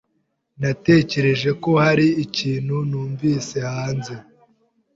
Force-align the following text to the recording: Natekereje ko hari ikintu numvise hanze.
Natekereje 0.61 1.49
ko 1.63 1.71
hari 1.83 2.07
ikintu 2.25 2.75
numvise 2.89 3.57
hanze. 3.71 4.13